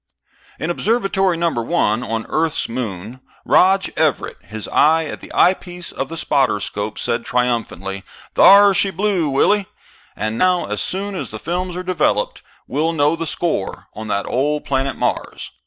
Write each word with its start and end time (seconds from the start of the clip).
In 0.57 0.71
Observatory 0.71 1.37
No. 1.37 1.51
1 1.51 2.01
on 2.01 2.25
Earth's 2.27 2.67
moon, 2.67 3.19
Rog 3.45 3.85
Everett, 3.95 4.43
his 4.45 4.67
eye 4.69 5.05
at 5.05 5.19
the 5.21 5.31
eyepiece 5.31 5.91
of 5.91 6.09
the 6.09 6.17
spotter 6.17 6.59
scope, 6.59 6.97
said 6.97 7.23
triumphantly, 7.23 8.03
"Thar 8.33 8.73
she 8.73 8.89
blew, 8.89 9.29
Willie. 9.29 9.67
And 10.15 10.39
now, 10.39 10.65
as 10.65 10.81
soon 10.81 11.13
as 11.13 11.29
the 11.29 11.37
films 11.37 11.75
are 11.75 11.83
developed, 11.83 12.41
we'll 12.65 12.93
know 12.93 13.15
the 13.15 13.27
score 13.27 13.89
on 13.93 14.07
that 14.07 14.25
old 14.25 14.65
planet 14.65 14.95
Mars." 14.97 15.51